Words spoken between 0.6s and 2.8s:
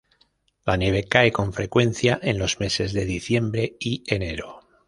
La nieve cae con frecuencia en los